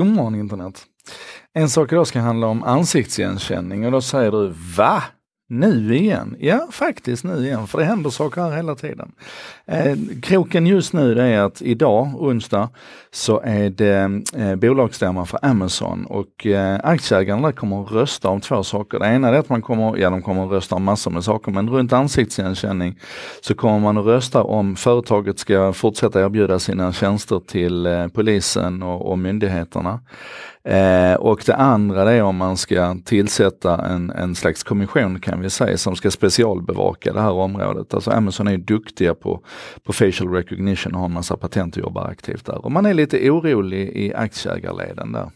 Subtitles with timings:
[0.00, 0.82] God morgon internet!
[1.54, 5.02] En sak idag ska handla om ansiktsigenkänning och då säger du VA?
[5.52, 6.36] Nu igen?
[6.38, 9.12] Ja, faktiskt nu igen, för det händer saker här hela tiden.
[9.66, 12.68] Eh, kroken just nu det är att idag, onsdag,
[13.10, 18.62] så är det eh, bolagsstämma för Amazon och eh, aktieägarna kommer att rösta om två
[18.62, 18.98] saker.
[18.98, 21.52] Det ena är att man kommer, ja de kommer att rösta om massor med saker,
[21.52, 22.98] men runt ansiktsigenkänning
[23.40, 28.82] så kommer man att rösta om företaget ska fortsätta erbjuda sina tjänster till eh, polisen
[28.82, 30.00] och, och myndigheterna.
[30.64, 35.40] Eh, och det andra det är om man ska tillsätta en, en slags kommission kan
[35.40, 37.94] vi säga som ska specialbevaka det här området.
[37.94, 39.40] Alltså Amazon är duktiga på,
[39.84, 42.64] på facial recognition och har en massa patent och jobbar aktivt där.
[42.64, 45.30] Och man är lite orolig i aktieägarleden där.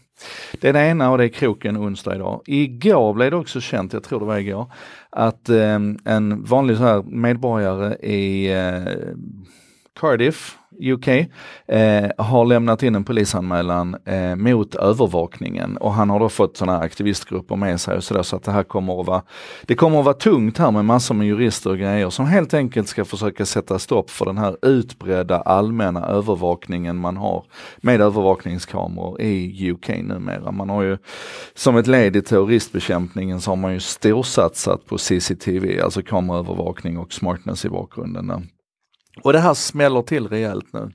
[0.61, 2.41] Det är det ena och det är kroken onsdag idag.
[2.45, 4.71] Igår blev det också känt, jag tror det var igår,
[5.09, 9.13] att eh, en vanlig så här medborgare i eh,
[9.99, 11.07] Cardiff UK
[11.67, 16.79] eh, har lämnat in en polisanmälan eh, mot övervakningen och han har då fått sådana
[16.79, 18.23] aktivistgrupper med sig och sådär.
[18.23, 19.21] så att det här kommer att vara,
[19.65, 22.87] det kommer att vara tungt här med massor med jurister och grejer som helt enkelt
[22.87, 27.43] ska försöka sätta stopp för den här utbredda allmänna övervakningen man har
[27.77, 30.51] med övervakningskameror i UK numera.
[30.51, 30.97] Man har ju
[31.53, 37.13] som ett led i terroristbekämpningen så har man ju storsatsat på CCTV, alltså kameraövervakning och
[37.13, 38.27] smartness i bakgrunden.
[38.27, 38.41] Där.
[39.21, 40.91] Och det här smäller till rejält nu.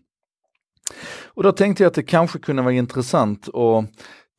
[1.24, 3.84] Och då tänkte jag att det kanske kunde vara intressant att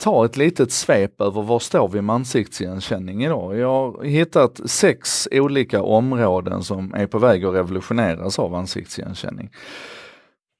[0.04, 3.58] ta ett litet svep över var står vi med ansiktsigenkänning idag.
[3.58, 9.50] Jag har hittat sex olika områden som är på väg att revolutioneras av ansiktsigenkänning.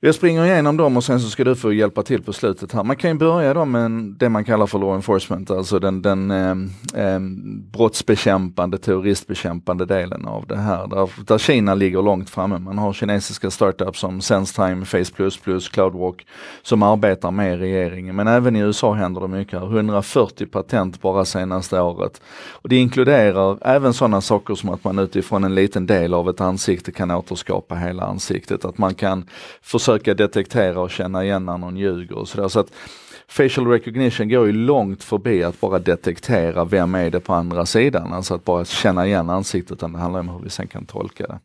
[0.04, 2.84] Jag springer igenom dem och sen så ska du få hjälpa till på slutet här.
[2.84, 6.32] Man kan ju börja då med det man kallar för law enforcement, alltså den, den
[6.32, 6.56] eh,
[7.06, 7.20] eh,
[7.74, 10.88] brottsbekämpande, terroristbekämpande delen av det här.
[10.88, 12.58] Där, där Kina ligger långt framme.
[12.58, 15.12] Man har kinesiska startups som SenseTime, Face++,
[15.72, 16.28] Cloudwalk
[16.62, 18.16] som arbetar med regeringen.
[18.16, 19.76] Men även i USA händer det mycket här.
[19.76, 22.22] 140 patent bara senaste året.
[22.52, 26.42] Och Det inkluderar även sådana saker som att man utifrån en liten del av ett
[26.42, 28.66] ansikte kan återskapa hela ansiktet.
[28.66, 29.26] Att man kan
[29.62, 32.48] försöka försöka detektera och känna igen när någon ljuger och sådär.
[32.48, 32.72] Så att
[33.28, 38.14] facial recognition går ju långt förbi att bara detektera vem är det på andra sidan,
[38.14, 41.28] alltså att bara känna igen ansiktet, utan det handlar om hur vi sen kan tolka
[41.28, 41.40] det.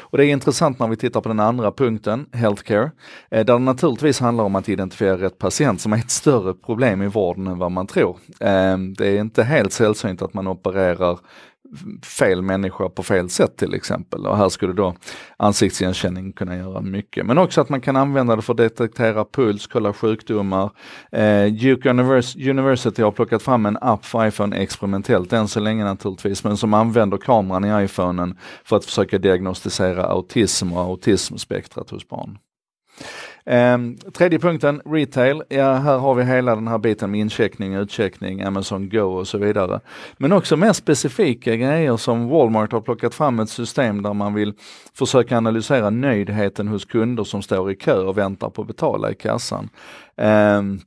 [0.00, 2.90] Och det är intressant när vi tittar på den andra punkten, healthcare,
[3.30, 7.02] eh, där det naturligtvis handlar om att identifiera rätt patient som är ett större problem
[7.02, 8.16] i vården än vad man tror.
[8.40, 11.18] Ehm, det är inte helt sällsynt att man opererar
[12.02, 14.26] fel människa på fel sätt till exempel.
[14.26, 14.94] Och här skulle då
[15.36, 17.26] ansiktsigenkänning kunna göra mycket.
[17.26, 20.70] Men också att man kan använda det för att detektera puls, kolla sjukdomar.
[21.12, 21.90] Eh, Duke
[22.50, 26.74] University har plockat fram en app för iPhone experimentellt än så länge naturligtvis, men som
[26.74, 32.38] använder kameran i iPhonen för att försöka diagnostisera autism och autismspektrat hos barn.
[33.44, 35.42] Um, tredje punkten, retail.
[35.48, 39.38] Ja, här har vi hela den här biten med incheckning, utcheckning, Amazon Go och så
[39.38, 39.80] vidare.
[40.16, 44.54] Men också mer specifika grejer som Walmart har plockat fram ett system där man vill
[44.94, 49.14] försöka analysera nöjdheten hos kunder som står i kö och väntar på att betala i
[49.14, 49.68] kassan.
[50.16, 50.80] Um,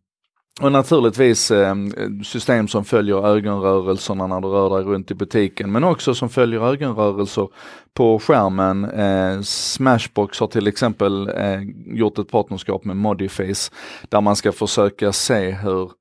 [0.62, 1.76] och naturligtvis eh,
[2.24, 6.62] system som följer ögonrörelserna när du rör dig runt i butiken men också som följer
[6.62, 7.48] ögonrörelser
[7.94, 8.86] på skärmen.
[8.86, 13.72] Eh, Smashbox har till exempel eh, gjort ett partnerskap med Modiface
[14.10, 15.92] där man ska försöka se hur,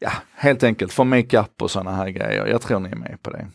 [0.00, 2.46] ja helt enkelt få makeup och sådana här grejer.
[2.46, 3.46] Jag tror ni är med på det.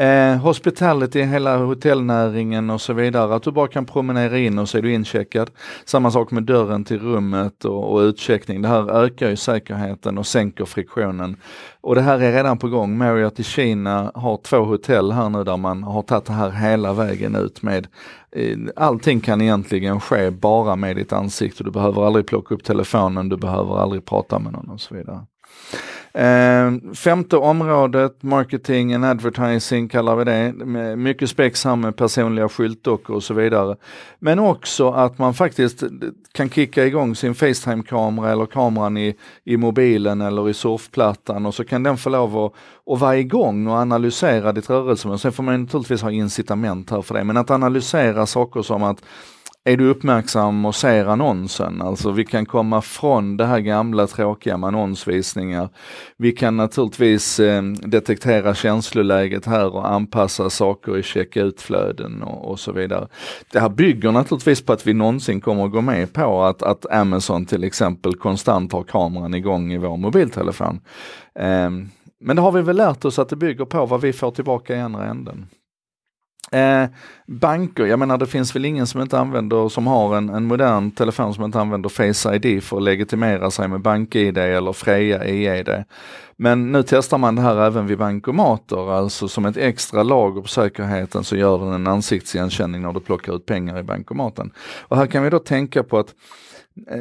[0.00, 3.34] Eh, hospitality, hela hotellnäringen och så vidare.
[3.34, 5.50] Att du bara kan promenera in och så är du incheckad.
[5.84, 8.62] Samma sak med dörren till rummet och, och utcheckning.
[8.62, 11.36] Det här ökar ju säkerheten och sänker friktionen.
[11.80, 12.98] Och det här är redan på gång.
[12.98, 16.92] Marriott i Kina har två hotell här nu där man har tagit det här hela
[16.92, 17.86] vägen ut med
[18.32, 21.64] eh, Allting kan egentligen ske bara med ditt ansikte.
[21.64, 25.26] Du behöver aldrig plocka upp telefonen, du behöver aldrig prata med någon och så vidare.
[26.12, 30.52] Eh, femte området, marketing and advertising kallar vi det.
[30.96, 33.76] Mycket spex här med personliga skyltdockor och så vidare.
[34.18, 35.82] Men också att man faktiskt
[36.32, 41.64] kan kicka igång sin Facetime-kamera eller kameran i, i mobilen eller i surfplattan och så
[41.64, 42.52] kan den få lov att,
[42.94, 45.28] att vara igång och analysera ditt rörelsemönster.
[45.28, 49.02] Sen får man naturligtvis ha incitament här för det, men att analysera saker som att
[49.64, 54.56] är du uppmärksam och ser annonsen, alltså vi kan komma från det här gamla tråkiga
[54.56, 55.68] med annonsvisningar.
[56.16, 62.72] Vi kan naturligtvis eh, detektera känsloläget här och anpassa saker i checkoutflöden och, och så
[62.72, 63.08] vidare.
[63.52, 66.92] Det här bygger naturligtvis på att vi någonsin kommer att gå med på att, att
[66.92, 70.80] Amazon till exempel konstant har kameran igång i vår mobiltelefon.
[71.34, 71.70] Eh,
[72.20, 74.76] men det har vi väl lärt oss att det bygger på vad vi får tillbaka
[74.76, 75.46] i andra änden.
[76.52, 76.88] Eh,
[77.26, 80.90] banker, jag menar det finns väl ingen som inte använder, som har en, en modern
[80.90, 85.84] telefon som inte använder Face ID för att legitimera sig med BankID eller Freja EID.
[86.36, 90.48] Men nu testar man det här även vid bankomater, alltså som ett extra lager på
[90.48, 94.50] säkerheten så gör den en ansiktsigenkänning när du plockar ut pengar i bankomaten.
[94.80, 96.14] Och här kan vi då tänka på att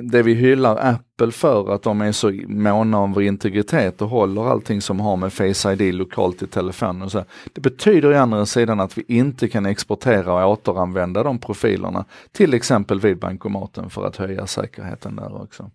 [0.04, 4.52] det vi hyllar Apple för, att de är så måna om vår integritet och håller
[4.52, 7.02] allting som har med Face ID lokalt i telefonen.
[7.02, 7.26] Och så.
[7.54, 12.54] Det betyder i andra sidan att vi inte kan exportera och återanvända de profilerna, till
[12.54, 15.72] exempel vid bankomaten för att höja säkerheten där också.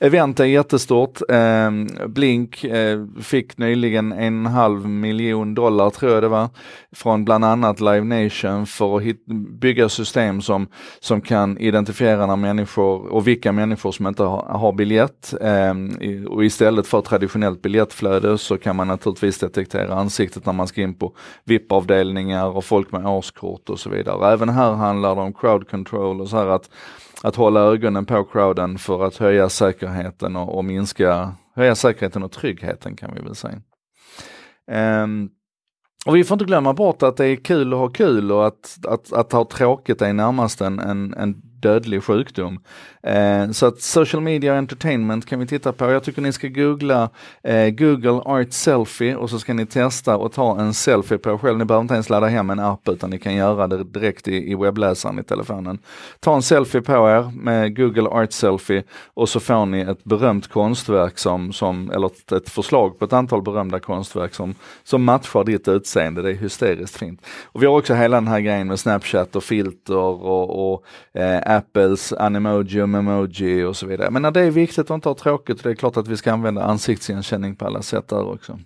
[0.00, 1.20] Event är jättestort.
[1.28, 1.70] Eh,
[2.06, 6.48] Blink eh, fick nyligen en halv miljon dollar tror jag det var,
[6.92, 9.26] från bland annat Live Nation för att hit,
[9.60, 10.66] bygga system som,
[11.00, 15.34] som kan identifiera när människor och vilka människor som inte har, har biljett.
[15.40, 15.74] Eh,
[16.28, 20.94] och istället för traditionellt biljettflöde så kan man naturligtvis detektera ansiktet när man ska in
[20.94, 21.12] på
[21.44, 24.32] VIP-avdelningar och folk med årskort och så vidare.
[24.32, 26.70] Även här handlar det om crowd control och så här att
[27.22, 32.32] att hålla ögonen på crowden för att höja säkerheten och, och minska, höja säkerheten och
[32.32, 33.60] tryggheten kan vi väl säga.
[35.02, 35.30] Um,
[36.06, 38.78] och vi får inte glömma bort att det är kul att ha kul och att,
[38.88, 42.60] att, att ha tråkigt är närmast en, en, en dödlig sjukdom.
[43.02, 45.90] Eh, så att social media och entertainment kan vi titta på.
[45.90, 47.10] Jag tycker ni ska googla
[47.42, 51.38] eh, Google Art Selfie och så ska ni testa och ta en selfie på er
[51.38, 51.58] själv.
[51.58, 54.50] Ni behöver inte ens ladda hem en app utan ni kan göra det direkt i,
[54.50, 55.78] i webbläsaren i telefonen.
[56.20, 58.82] Ta en selfie på er med Google Art Selfie
[59.14, 63.12] och så får ni ett berömt konstverk som, som eller ett, ett förslag på ett
[63.12, 66.22] antal berömda konstverk som, som matchar ditt utseende.
[66.22, 67.26] Det är hysteriskt fint.
[67.44, 70.84] Och vi har också hela den här grejen med Snapchat och filter och, och
[71.20, 74.10] eh, Apples Animoji och Memoji och så vidare.
[74.10, 76.32] Men när det är viktigt att inte ha tråkigt, det är klart att vi ska
[76.32, 78.58] använda ansiktsigenkänning på alla sätt där också.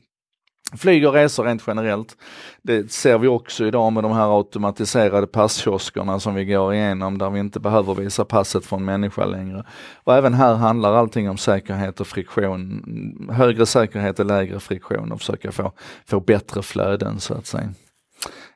[0.76, 2.16] Flyg och resor rent generellt.
[2.62, 7.30] Det ser vi också idag med de här automatiserade passkioskerna som vi går igenom där
[7.30, 9.64] vi inte behöver visa passet från människa längre.
[10.04, 13.28] Och även här handlar allting om säkerhet och friktion.
[13.30, 15.72] Högre säkerhet och lägre friktion och försöka få,
[16.06, 17.74] få bättre flöden så att säga.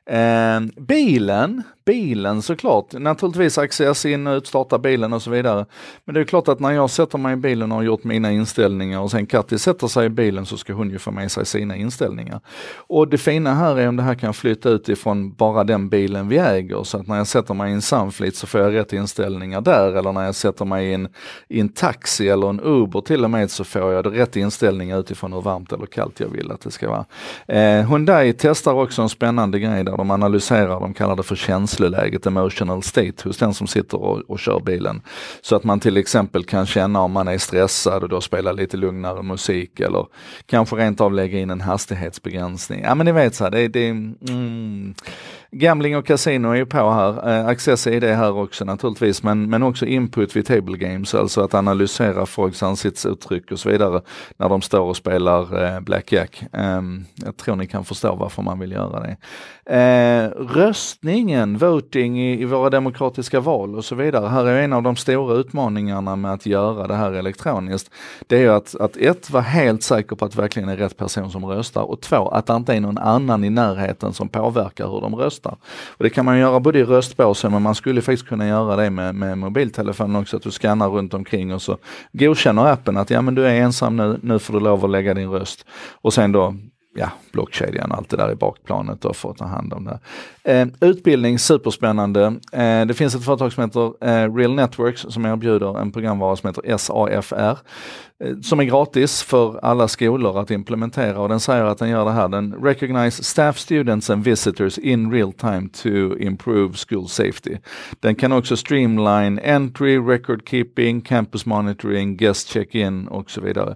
[0.05, 5.65] Eh, bilen, bilen såklart, naturligtvis access in och utstarta bilen och så vidare.
[6.05, 8.31] Men det är klart att när jag sätter mig i bilen och har gjort mina
[8.31, 11.45] inställningar och sen Katti sätter sig i bilen så ska hon ju få med sig
[11.45, 12.39] sina inställningar.
[12.77, 16.27] Och det fina här är om det här kan flytta ut ifrån bara den bilen
[16.27, 18.93] vi äger så att när jag sätter mig i en Sunfleet så får jag rätt
[18.93, 21.07] inställningar där eller när jag sätter mig i en,
[21.47, 25.33] i en taxi eller en Uber till och med så får jag rätt inställningar utifrån
[25.33, 27.05] hur varmt eller kallt jag vill att det ska vara.
[27.47, 31.35] Eh, Hyundai testar också en spännande grej där de analyserar, de kallar det för
[31.77, 35.01] känsloläget, emotional state, hos den som sitter och, och kör bilen.
[35.41, 38.77] Så att man till exempel kan känna om man är stressad och då spela lite
[38.77, 40.05] lugnare musik eller
[40.45, 42.81] kanske rent av lägga in en hastighetsbegränsning.
[42.83, 44.93] Ja men ni vet så här, det, det mm,
[45.51, 47.29] Gambling och casino är ju på här.
[47.29, 51.41] Eh, Access är det här också naturligtvis, men, men också input vid table games, alltså
[51.41, 54.01] att analysera folks ansiktsuttryck och så vidare
[54.37, 56.43] när de står och spelar eh, blackjack.
[56.53, 56.81] Eh,
[57.25, 59.17] jag tror ni kan förstå varför man vill göra det.
[59.69, 64.27] Eh, röstningen, voting i, i, våra demokratiska val och så vidare.
[64.27, 67.91] Här är en av de stora utmaningarna med att göra det här elektroniskt.
[68.27, 71.31] Det är att, att ett, vara helt säker på att det verkligen är rätt person
[71.31, 75.01] som röstar och två, att det inte är någon annan i närheten som påverkar hur
[75.01, 75.36] de röstar.
[75.45, 78.89] Och det kan man göra både i röstbåsen men man skulle faktiskt kunna göra det
[78.89, 81.77] med, med mobiltelefonen också, att du skannar runt omkring och så
[82.11, 85.13] godkänner appen att ja men du är ensam nu, nu får du lov att lägga
[85.13, 85.65] din röst.
[86.01, 86.55] Och sen då
[86.97, 89.99] ja, blockkedjan och allt det där i bakplanet och för att ta hand om det.
[90.43, 92.25] Eh, utbildning, superspännande.
[92.51, 96.47] Eh, det finns ett företag som heter eh, Real Networks som erbjuder en programvara som
[96.47, 97.57] heter SAFR
[98.23, 102.05] eh, som är gratis för alla skolor att implementera och den säger att den gör
[102.05, 102.27] det här.
[102.27, 107.57] Den recognize staff, students and visitors in real time to improve school safety.
[107.99, 113.75] Den kan också streamline entry, record keeping, campus monitoring, guest check-in och så vidare.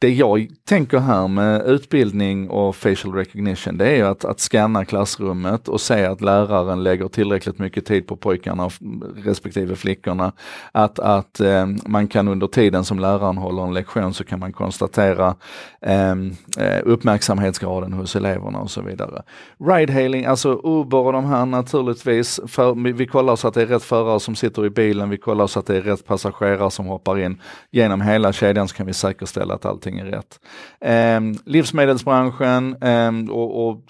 [0.00, 5.68] Det jag tänker här med utbildning och facial recognition, det är att, att scanna klassrummet
[5.68, 8.70] och se att läraren lägger tillräckligt mycket tid på pojkarna
[9.16, 10.32] respektive flickorna.
[10.72, 14.52] Att, att eh, man kan under tiden som läraren håller en lektion så kan man
[14.52, 15.34] konstatera
[15.82, 19.22] ehm, eh, uppmärksamhetsgraden hos eleverna och så vidare.
[19.58, 23.84] Ride-hailing, alltså Uber och de här naturligtvis, för, vi kollar så att det är rätt
[23.84, 27.18] förare som sitter i bilen, vi kollar så att det är rätt passagerare som hoppar
[27.18, 27.40] in.
[27.70, 30.40] Genom hela kedjan så kan vi säkerställa att allting allting är rätt.
[30.80, 33.82] Eh, livsmedelsbranschen eh, och, och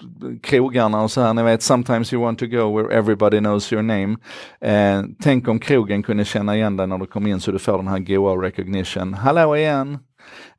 [0.43, 3.83] krogarna och så här, ni vet, sometimes you want to go where everybody knows your
[3.83, 4.17] name.
[4.61, 7.77] Eh, tänk om krogen kunde känna igen dig när du kom in så du får
[7.77, 9.13] den här goa recognition.
[9.13, 9.99] Hallå igen!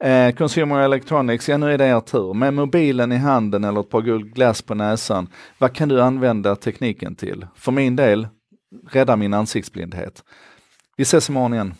[0.00, 2.34] Eh, Consumer Electronics, ja nu är det er tur.
[2.34, 5.28] Med mobilen i handen eller ett par guld glass på näsan,
[5.58, 7.46] vad kan du använda tekniken till?
[7.54, 8.28] För min del,
[8.92, 10.24] rädda min ansiktsblindhet.
[10.96, 11.74] Vi ses imorgon igen.